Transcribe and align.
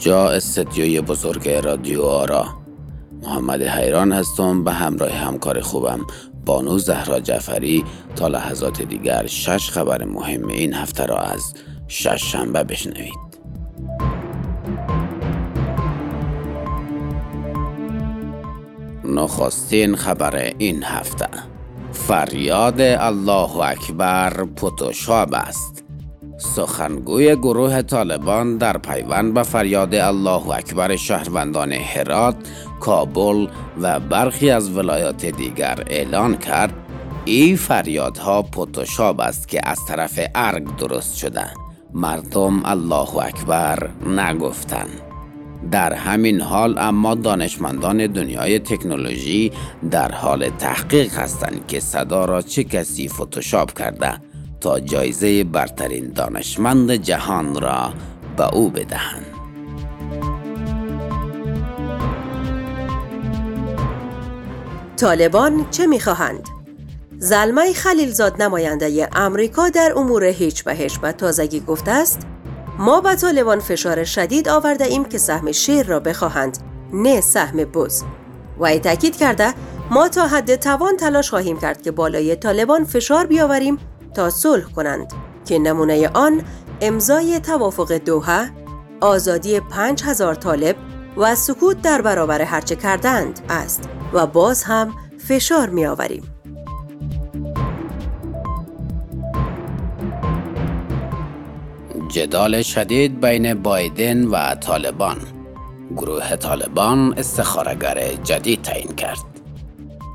اینجا 0.00 0.30
استدیوی 0.30 1.00
بزرگ 1.00 1.48
رادیو 1.48 2.02
آرا. 2.02 2.46
محمد 3.22 3.62
حیران 3.62 4.12
هستم 4.12 4.64
به 4.64 4.72
همراه 4.72 5.10
همکار 5.10 5.60
خوبم 5.60 6.06
بانو 6.46 6.78
زهرا 6.78 7.20
جعفری. 7.20 7.84
تا 8.16 8.28
لحظات 8.28 8.82
دیگر 8.82 9.26
شش 9.26 9.70
خبر 9.70 10.04
مهم 10.04 10.48
این 10.48 10.74
هفته 10.74 11.06
را 11.06 11.18
از 11.18 11.54
شش 11.88 12.32
شنبه 12.32 12.64
بشنوید. 12.64 13.12
نخستین 19.04 19.96
خبر 19.96 20.52
این 20.58 20.82
هفته. 20.82 21.28
فریاد 21.92 22.80
الله 22.80 23.56
اکبر 23.56 24.44
پوتوشاب 24.44 25.34
است. 25.34 25.89
سخنگوی 26.40 27.36
گروه 27.36 27.82
طالبان 27.82 28.56
در 28.56 28.78
پیوند 28.78 29.34
به 29.34 29.42
فریاد 29.42 29.94
الله 29.94 30.50
اکبر 30.50 30.96
شهروندان 30.96 31.72
هرات، 31.72 32.36
کابل 32.80 33.46
و 33.80 34.00
برخی 34.00 34.50
از 34.50 34.76
ولایات 34.76 35.26
دیگر 35.26 35.84
اعلان 35.86 36.36
کرد 36.36 36.74
این 37.24 37.56
فریادها 37.56 38.42
پوتوشاب 38.42 39.20
است 39.20 39.48
که 39.48 39.60
از 39.64 39.78
طرف 39.88 40.20
ارگ 40.34 40.76
درست 40.76 41.16
شده. 41.16 41.46
مردم 41.94 42.64
الله 42.64 43.16
اکبر 43.16 43.90
نگفتند. 44.06 45.00
در 45.70 45.92
همین 45.92 46.40
حال 46.40 46.78
اما 46.78 47.14
دانشمندان 47.14 48.06
دنیای 48.06 48.58
تکنولوژی 48.58 49.52
در 49.90 50.12
حال 50.12 50.48
تحقیق 50.48 51.14
هستند 51.14 51.66
که 51.66 51.80
صدا 51.80 52.24
را 52.24 52.42
چه 52.42 52.64
کسی 52.64 53.08
فتوشاپ 53.08 53.78
کرده. 53.78 54.29
تا 54.60 54.80
جایزه 54.80 55.44
برترین 55.44 56.12
دانشمند 56.12 56.92
جهان 56.92 57.60
را 57.60 57.92
به 58.36 58.54
او 58.54 58.70
بدهند. 58.70 59.26
طالبان 64.96 65.66
چه 65.70 65.86
می‌خواهند؟ 65.86 66.48
زلمه 67.18 67.72
خلیلزاد 67.72 68.42
نماینده 68.42 69.08
امریکا 69.12 69.68
در 69.68 69.92
امور 69.96 70.24
هیچ 70.24 70.64
به 70.64 70.74
هیچ 70.74 71.00
به 71.00 71.12
تازگی 71.12 71.60
گفته 71.60 71.90
است 71.90 72.26
ما 72.78 73.00
به 73.00 73.14
طالبان 73.14 73.60
فشار 73.60 74.04
شدید 74.04 74.48
آورده 74.48 74.84
ایم 74.84 75.04
که 75.04 75.18
سهم 75.18 75.52
شیر 75.52 75.86
را 75.86 76.00
بخواهند 76.00 76.58
نه 76.92 77.20
سهم 77.20 77.56
بز 77.56 78.02
و 78.58 78.64
ای 78.64 78.78
تاکید 78.78 79.16
کرده 79.16 79.54
ما 79.90 80.08
تا 80.08 80.26
حد 80.26 80.56
توان 80.56 80.96
تلاش 80.96 81.30
خواهیم 81.30 81.60
کرد 81.60 81.82
که 81.82 81.90
بالای 81.90 82.36
طالبان 82.36 82.84
فشار 82.84 83.26
بیاوریم 83.26 83.78
تا 84.14 84.30
صلح 84.30 84.64
کنند 84.64 85.12
که 85.44 85.58
نمونه 85.58 86.08
آن 86.08 86.42
امضای 86.80 87.40
توافق 87.40 87.92
دوحه 87.92 88.50
آزادی 89.00 89.60
پنج 89.60 90.02
هزار 90.04 90.34
طالب 90.34 90.76
و 91.16 91.34
سکوت 91.34 91.82
در 91.82 92.02
برابر 92.02 92.42
هرچه 92.42 92.76
کردند 92.76 93.40
است 93.48 93.88
و 94.12 94.26
باز 94.26 94.62
هم 94.62 94.94
فشار 95.28 95.68
می 95.68 95.86
آوریم. 95.86 96.22
جدال 102.08 102.62
شدید 102.62 103.20
بین 103.20 103.54
بایدن 103.54 104.26
و 104.26 104.54
طالبان 104.54 105.16
گروه 105.96 106.36
طالبان 106.36 107.14
استخارگر 107.16 108.14
جدید 108.24 108.62
تعیین 108.62 108.94
کرد 108.94 109.29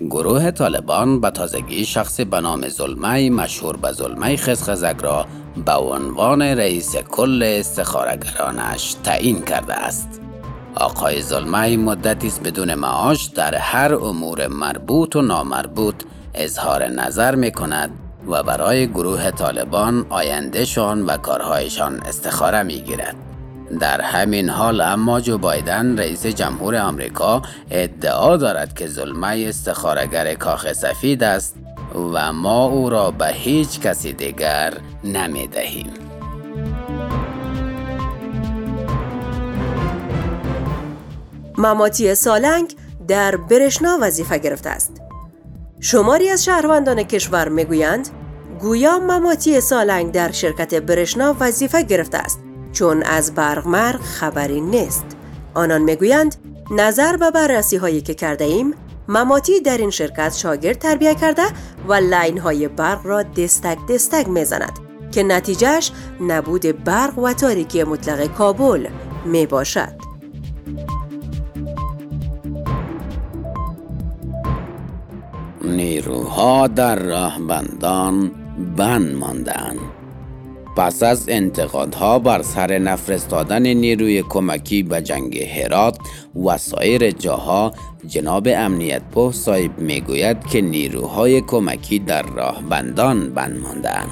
گروه 0.00 0.50
طالبان 0.50 1.20
به 1.20 1.30
تازگی 1.30 1.84
شخص 1.84 2.20
به 2.20 2.40
نام 2.40 2.68
زلمه 2.68 3.30
مشهور 3.30 3.76
به 3.76 3.92
زلمه 3.92 4.36
خزخزک 4.36 4.96
را 5.00 5.26
به 5.66 5.72
عنوان 5.72 6.42
رئیس 6.42 6.96
کل 6.96 7.42
استخارگرانش 7.42 8.96
تعیین 9.04 9.42
کرده 9.42 9.74
است 9.74 10.20
آقای 10.74 11.22
زلمه 11.22 11.76
مدتی 11.76 12.26
است 12.26 12.42
بدون 12.42 12.74
معاش 12.74 13.24
در 13.24 13.54
هر 13.54 13.94
امور 13.94 14.46
مربوط 14.46 15.16
و 15.16 15.22
نامربوط 15.22 16.02
اظهار 16.34 16.86
نظر 16.88 17.34
می 17.34 17.50
کند 17.50 17.90
و 18.28 18.42
برای 18.42 18.86
گروه 18.86 19.30
طالبان 19.30 20.06
آیندهشان 20.10 21.06
و 21.06 21.16
کارهایشان 21.16 22.00
استخاره 22.00 22.62
می 22.62 22.80
گیرد. 22.80 23.16
در 23.80 24.00
همین 24.00 24.48
حال 24.48 24.80
اما 24.80 25.20
جو 25.20 25.38
بایدن 25.38 25.98
رئیس 25.98 26.26
جمهور 26.26 26.76
آمریکا 26.76 27.42
ادعا 27.70 28.36
دارد 28.36 28.74
که 28.74 28.86
ظلمه 28.86 29.44
استخارگر 29.48 30.34
کاخ 30.34 30.72
سفید 30.72 31.22
است 31.22 31.56
و 32.12 32.32
ما 32.32 32.64
او 32.64 32.90
را 32.90 33.10
به 33.10 33.26
هیچ 33.26 33.80
کسی 33.80 34.12
دیگر 34.12 34.72
نمی 35.04 35.46
دهیم. 35.46 35.90
مماتی 41.58 42.14
سالنگ 42.14 42.74
در 43.08 43.36
برشنا 43.36 43.98
وظیفه 44.00 44.38
گرفته 44.38 44.70
است. 44.70 45.02
شماری 45.80 46.28
از 46.28 46.44
شهروندان 46.44 47.02
کشور 47.02 47.48
می‌گویند 47.48 48.08
گویا 48.60 48.98
مماتی 48.98 49.60
سالنگ 49.60 50.12
در 50.12 50.32
شرکت 50.32 50.74
برشنا 50.74 51.36
وظیفه 51.40 51.82
گرفته 51.82 52.18
است 52.18 52.45
چون 52.78 53.02
از 53.02 53.34
برق 53.34 54.00
خبری 54.00 54.60
نیست 54.60 55.04
آنان 55.54 55.82
می‌گویند 55.82 56.36
نظر 56.70 57.16
به 57.16 57.30
بررسی 57.30 57.76
هایی 57.76 58.00
که 58.00 58.14
کرده 58.14 58.44
ایم 58.44 58.74
معماتی 59.08 59.60
در 59.60 59.78
این 59.78 59.90
شرکت 59.90 60.34
شاگرد 60.36 60.78
تربیه 60.78 61.14
کرده 61.14 61.42
و 61.88 61.94
line 61.94 62.38
های 62.38 62.68
برق 62.68 63.06
را 63.06 63.22
دستک 63.22 63.78
دستک 63.88 64.28
می‌زند 64.28 64.78
که 65.12 65.22
نتیجه‌ش 65.22 65.92
نبود 66.20 66.84
برق 66.84 67.18
و 67.18 67.32
تاریکی 67.32 67.84
مطلق 67.84 68.26
کابل 68.34 68.86
می 69.24 69.46
باشد. 69.46 69.92
نیروها 75.64 76.66
در 76.66 77.02
راهبندان 77.02 78.30
بند 78.76 79.16
ماندن 79.16 79.76
پس 80.76 81.02
از 81.02 81.24
انتقادها 81.28 82.18
بر 82.18 82.42
سر 82.42 82.78
نفرستادن 82.78 83.66
نیروی 83.66 84.22
کمکی 84.22 84.82
به 84.82 85.02
جنگ 85.02 85.38
هرات 85.38 85.98
و 86.46 86.58
سایر 86.58 87.10
جاها 87.10 87.72
جناب 88.06 88.48
امنیت 88.50 89.02
په 89.14 89.32
صاحب 89.32 89.78
می‌گوید 89.78 90.46
که 90.46 90.60
نیروهای 90.60 91.40
کمکی 91.40 91.98
در 91.98 92.22
راه 92.22 92.62
بندان 92.70 93.34
بند 93.34 93.58
ماندن 93.58 94.06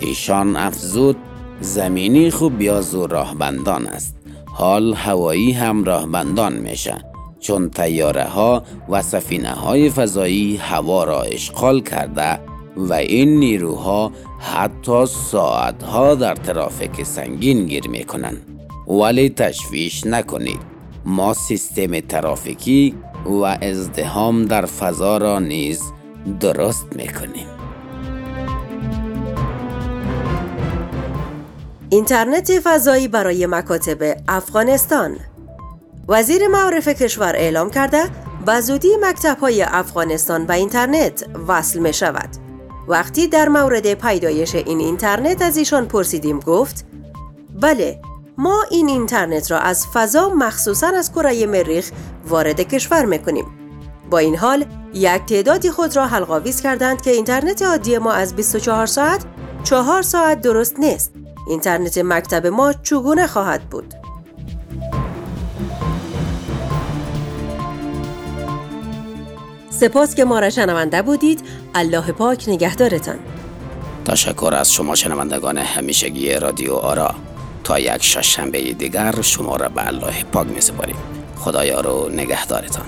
ایشان 0.00 0.56
افزود 0.56 1.16
زمینی 1.60 2.30
خوب 2.30 2.60
یا 2.60 2.80
راه 3.10 3.34
بندان 3.34 3.86
است. 3.86 4.16
حال 4.46 4.94
هوایی 4.94 5.52
هم 5.52 5.84
راهبندان 5.84 6.52
میشه. 6.52 6.94
چون 7.40 7.70
تیاره 7.70 8.24
ها 8.24 8.62
و 8.88 9.02
سفینه 9.02 9.50
های 9.50 9.90
فضایی 9.90 10.56
هوا 10.56 11.04
را 11.04 11.22
اشغال 11.22 11.80
کرده 11.80 12.49
و 12.88 12.92
این 12.92 13.38
نیروها 13.38 14.12
حتی 14.38 15.06
ساعتها 15.06 16.14
در 16.14 16.34
ترافیک 16.34 17.02
سنگین 17.02 17.66
گیر 17.66 17.88
می 17.88 18.04
کنند. 18.04 18.46
ولی 18.88 19.30
تشویش 19.30 20.06
نکنید 20.06 20.60
ما 21.04 21.34
سیستم 21.34 22.00
ترافیکی 22.00 22.94
و 23.26 23.42
ازدهام 23.42 24.44
در 24.44 24.66
فضا 24.66 25.16
را 25.16 25.38
نیز 25.38 25.82
درست 26.40 26.86
می 26.96 27.08
کنیم. 27.08 27.46
اینترنت 31.90 32.60
فضایی 32.60 33.08
برای 33.08 33.46
مکاتب 33.46 34.16
افغانستان 34.28 35.16
وزیر 36.08 36.48
معارف 36.48 36.88
کشور 36.88 37.36
اعلام 37.36 37.70
کرده 37.70 38.04
به 38.46 38.60
زودی 38.60 38.88
مکتب 39.00 39.38
های 39.38 39.62
افغانستان 39.62 40.46
به 40.46 40.54
اینترنت 40.54 41.24
وصل 41.48 41.78
می 41.78 41.92
شود. 41.92 42.49
وقتی 42.90 43.28
در 43.28 43.48
مورد 43.48 43.94
پیدایش 43.94 44.54
این 44.54 44.80
اینترنت 44.80 45.42
از 45.42 45.56
ایشان 45.56 45.86
پرسیدیم 45.86 46.40
گفت 46.40 46.84
بله 47.60 48.00
ما 48.38 48.64
این 48.70 48.88
اینترنت 48.88 49.50
را 49.50 49.58
از 49.58 49.86
فضا 49.86 50.28
مخصوصا 50.28 50.86
از 50.86 51.12
کره 51.12 51.46
مریخ 51.46 51.90
وارد 52.28 52.60
کشور 52.60 53.04
می‌کنیم. 53.04 53.46
با 54.10 54.18
این 54.18 54.36
حال 54.36 54.64
یک 54.94 55.26
تعدادی 55.26 55.70
خود 55.70 55.96
را 55.96 56.06
حلقاویز 56.06 56.62
کردند 56.62 57.02
که 57.02 57.10
اینترنت 57.10 57.62
عادی 57.62 57.98
ما 57.98 58.12
از 58.12 58.36
24 58.36 58.86
ساعت 58.86 59.24
4 59.64 60.02
ساعت 60.02 60.40
درست 60.40 60.78
نیست. 60.78 61.12
اینترنت 61.48 61.98
مکتب 61.98 62.46
ما 62.46 62.72
چگونه 62.72 63.26
خواهد 63.26 63.62
بود؟ 63.70 63.94
سپاس 69.70 70.14
که 70.14 70.24
ما 70.24 70.38
را 70.38 70.50
شنونده 70.50 71.02
بودید. 71.02 71.40
الله 71.74 72.12
پاک 72.12 72.48
نگهدارتان. 72.48 73.18
تشکر 74.04 74.54
از 74.58 74.72
شما 74.72 74.94
شنوندگان 74.94 75.58
همیشگی 75.58 76.34
رادیو 76.34 76.72
آرا. 76.72 77.14
تا 77.64 77.78
یک 77.78 78.02
شنبه 78.02 78.72
دیگر 78.72 79.22
شما 79.22 79.56
را 79.56 79.68
به 79.68 79.86
الله 79.86 80.24
پاک 80.32 80.46
می 80.46 80.60
سپاریم 80.60 80.96
خدایا 81.36 81.80
رو 81.80 82.08
نگهدارتان. 82.08 82.86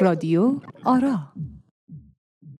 رادیو 0.00 0.54
آرا. 0.84 1.18